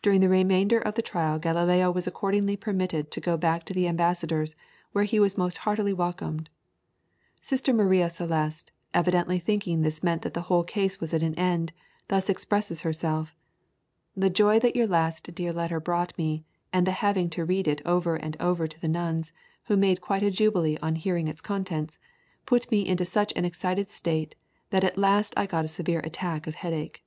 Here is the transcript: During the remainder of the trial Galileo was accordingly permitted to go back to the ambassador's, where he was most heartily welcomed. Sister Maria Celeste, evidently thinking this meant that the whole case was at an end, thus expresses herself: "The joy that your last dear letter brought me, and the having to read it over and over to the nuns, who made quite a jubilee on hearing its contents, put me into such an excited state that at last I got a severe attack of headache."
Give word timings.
During 0.00 0.20
the 0.22 0.30
remainder 0.30 0.78
of 0.80 0.94
the 0.94 1.02
trial 1.02 1.38
Galileo 1.38 1.90
was 1.90 2.06
accordingly 2.06 2.56
permitted 2.56 3.10
to 3.10 3.20
go 3.20 3.36
back 3.36 3.64
to 3.64 3.74
the 3.74 3.88
ambassador's, 3.88 4.56
where 4.92 5.04
he 5.04 5.20
was 5.20 5.36
most 5.36 5.58
heartily 5.68 5.92
welcomed. 5.92 6.48
Sister 7.42 7.74
Maria 7.74 8.08
Celeste, 8.08 8.72
evidently 8.94 9.38
thinking 9.38 9.82
this 9.82 10.02
meant 10.02 10.22
that 10.22 10.32
the 10.32 10.40
whole 10.48 10.64
case 10.64 10.98
was 10.98 11.12
at 11.12 11.22
an 11.22 11.34
end, 11.34 11.74
thus 12.08 12.30
expresses 12.30 12.80
herself: 12.80 13.36
"The 14.16 14.30
joy 14.30 14.60
that 14.60 14.74
your 14.76 14.86
last 14.86 15.34
dear 15.34 15.52
letter 15.52 15.78
brought 15.78 16.16
me, 16.16 16.46
and 16.72 16.86
the 16.86 16.92
having 16.92 17.28
to 17.36 17.44
read 17.44 17.68
it 17.68 17.82
over 17.84 18.16
and 18.16 18.38
over 18.40 18.66
to 18.66 18.80
the 18.80 18.88
nuns, 18.88 19.30
who 19.64 19.76
made 19.76 20.00
quite 20.00 20.22
a 20.22 20.30
jubilee 20.30 20.78
on 20.80 20.94
hearing 20.96 21.28
its 21.28 21.42
contents, 21.42 21.98
put 22.46 22.70
me 22.70 22.86
into 22.88 23.04
such 23.04 23.30
an 23.36 23.44
excited 23.44 23.90
state 23.90 24.36
that 24.70 24.84
at 24.84 24.96
last 24.96 25.34
I 25.36 25.44
got 25.44 25.66
a 25.66 25.68
severe 25.68 26.00
attack 26.00 26.46
of 26.46 26.54
headache." 26.54 27.04